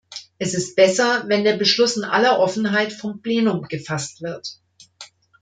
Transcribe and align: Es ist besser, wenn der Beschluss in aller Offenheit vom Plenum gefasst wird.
Es 0.39 0.55
ist 0.55 0.75
besser, 0.75 1.25
wenn 1.29 1.43
der 1.43 1.57
Beschluss 1.57 1.95
in 1.95 2.03
aller 2.03 2.39
Offenheit 2.39 2.91
vom 2.91 3.21
Plenum 3.21 3.67
gefasst 3.67 4.23
wird. 4.23 4.57